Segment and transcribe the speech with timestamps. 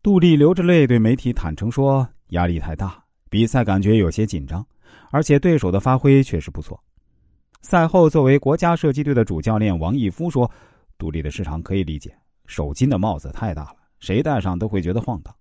[0.00, 4.64] 杜丽流着泪对媒体坦诚说：“压力太大，比赛感觉有些紧张，
[5.10, 6.80] 而且对手的发挥确实不错。”
[7.62, 10.48] 赛后，作为国家射击队的主教练王义夫说
[10.96, 12.16] ：“杜丽的失常可以理解，
[12.46, 15.34] 手巾的帽子太大了，谁戴上都会觉得晃荡。”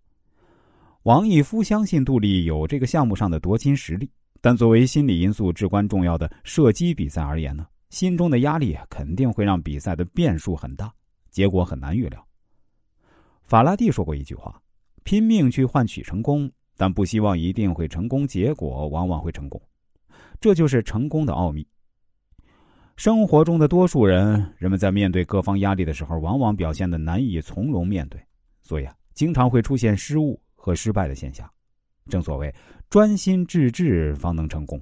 [1.04, 4.10] 王义夫相信杜丽有这个项目上的夺金实力，
[4.42, 10.92] 但作为心理因素至关重要的射击比赛而言呢，心中的压力肯定会让比赛的变数很大，
[11.30, 12.28] 结果很难预料。
[13.48, 14.62] 法拉第说过一句话
[15.04, 19.60] ：“拼命去换取成功，但不希望一定会成功，结果往往会成功。”
[20.40, 21.66] 这就是成功的奥秘。
[22.98, 28.22] 生活中的多数人，人们在面对各方压力的时候，往往表现的难以从容面对，
[28.62, 30.40] 所以啊，经常会出现失误。
[30.60, 31.50] 和失败的现象，
[32.10, 32.54] 正所谓
[32.90, 34.82] 专心致志方能成功，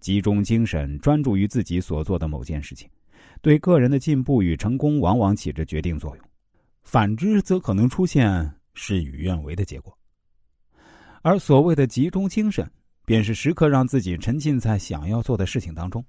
[0.00, 2.88] 集中精神专注于自己所做的某件事情，
[3.42, 6.27] 对个人的进步与成功往往起着决定作用。
[6.90, 9.94] 反之，则可能出现事与愿违的结果。
[11.20, 12.66] 而所谓的集中精神，
[13.04, 16.02] 便是时刻让自己沉浸在想要做的事情当中，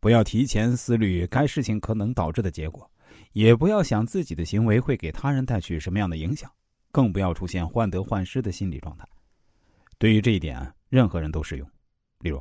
[0.00, 2.90] 不要提前思虑该事情可能导致的结果，
[3.34, 6.50] 也不要想自己的行为会给他人带去什么样的影响。
[6.90, 9.06] 更不要出现患得患失的心理状态。
[9.98, 11.70] 对于这一点，任何人都适用。
[12.20, 12.40] 例如，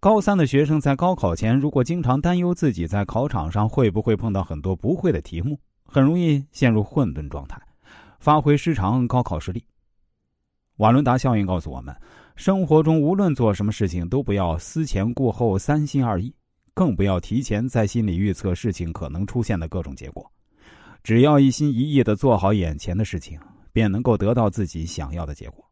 [0.00, 5.56] 高三的学生在高考前，如果经常担忧自己在考场上会不会碰到很多不会的题目，
[5.90, 7.60] 很容易陷入混沌状态，
[8.20, 9.64] 发挥失常，高考失利。
[10.76, 11.94] 瓦伦达效应告诉我们，
[12.36, 16.32] 生活中无论做什么事情，都不要思前顾后、三心二意，
[16.72, 20.30] 更不要提前在心里预测事情可能出现的各种结果。
[21.02, 23.38] 只要一心一意的做好眼前的事情。
[23.72, 25.64] 便能够得到自己想要的结果。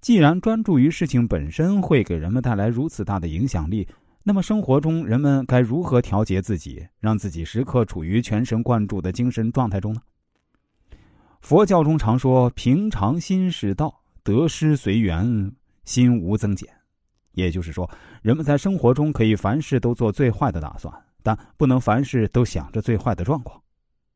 [0.00, 3.88] 既然专注于事情本身会给人们带来如此大的影响力，
[4.28, 10.00] 那么生活中人们该如何调节自己，让自己时刻处于全神贯注的精神状态中呢？
[11.40, 15.52] 佛教中常说：“平常心是道，得失随缘，
[15.84, 16.68] 心无增减。”
[17.34, 17.88] 也就是说，
[18.20, 20.92] 人们在生活中可以凡事都做最坏的打算，
[21.22, 23.62] 但不能凡事都想着最坏的状况。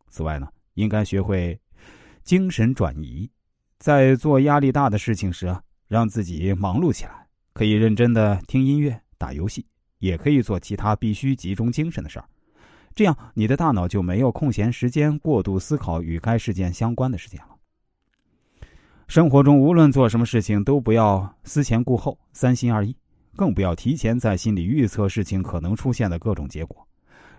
[0.08, 1.56] 此外呢，应该学会。
[2.24, 3.30] 精神转移，
[3.78, 9.64] 在做压力大的事情时啊，让自己忙碌起来，可以认真的听音乐、打游戏，
[10.00, 12.24] 也可以做其他必须集中精神的事儿。
[12.92, 17.56] 这样，你的大脑就没有空闲时间过度思考与该事件相关的事件了。
[19.06, 22.96] 生活中无论做什么事情，都不要思前顾后、三心二意，
[23.36, 26.84] 更不要提前在心里预测事情可能出现的各种结果。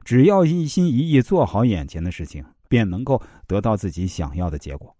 [0.05, 2.45] 只要一心一意做好眼前的事情。
[2.71, 4.95] 便能够得到自己想要的结果。